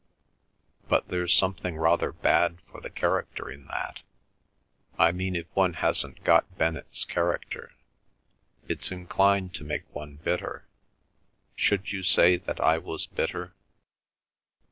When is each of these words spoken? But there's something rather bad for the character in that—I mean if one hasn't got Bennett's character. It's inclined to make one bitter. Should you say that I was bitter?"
But 0.89 1.09
there's 1.09 1.31
something 1.31 1.77
rather 1.77 2.11
bad 2.11 2.57
for 2.61 2.81
the 2.81 2.89
character 2.89 3.51
in 3.51 3.67
that—I 4.97 5.11
mean 5.11 5.35
if 5.35 5.45
one 5.55 5.73
hasn't 5.73 6.23
got 6.23 6.57
Bennett's 6.57 7.05
character. 7.05 7.73
It's 8.67 8.91
inclined 8.91 9.53
to 9.53 9.63
make 9.63 9.87
one 9.93 10.15
bitter. 10.15 10.65
Should 11.55 11.91
you 11.91 12.01
say 12.01 12.37
that 12.37 12.59
I 12.59 12.79
was 12.79 13.05
bitter?" 13.05 13.53